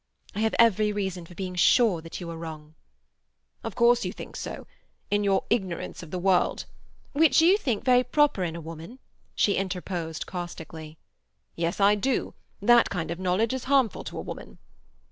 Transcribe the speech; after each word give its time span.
I 0.33 0.39
have 0.39 0.55
every 0.57 0.91
reason 0.91 1.27
for 1.27 1.35
being 1.35 1.53
sure 1.53 2.01
that 2.01 2.19
you 2.19 2.27
are 2.31 2.35
wrong." 2.39 2.73
"Of 3.63 3.75
course 3.75 4.03
you 4.03 4.11
think 4.11 4.35
so. 4.35 4.65
In 5.11 5.23
your 5.23 5.43
ignorance 5.51 6.01
of 6.01 6.09
the 6.09 6.17
world—" 6.17 6.65
"Which 7.13 7.39
you 7.39 7.55
think 7.55 7.85
very 7.85 8.03
proper 8.03 8.43
in 8.43 8.55
a 8.55 8.61
woman," 8.61 8.97
she 9.35 9.57
interposed 9.57 10.25
caustically. 10.25 10.97
"Yes, 11.55 11.79
I 11.79 11.93
do! 11.93 12.33
That 12.63 12.89
kind 12.89 13.11
of 13.11 13.19
knowledge 13.19 13.53
is 13.53 13.65
harmful 13.65 14.03
to 14.05 14.17
a 14.17 14.21
woman." 14.21 14.57